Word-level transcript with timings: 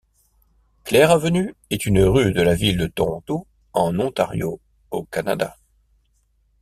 Clair 0.83 1.11
Avenue 1.11 1.53
est 1.69 1.85
une 1.85 2.01
rue 2.01 2.33
de 2.33 2.41
la 2.41 2.55
ville 2.55 2.79
de 2.79 2.87
Toronto, 2.87 3.45
en 3.73 3.99
Ontario, 3.99 4.59
au 4.89 5.03
Canada. 5.03 5.59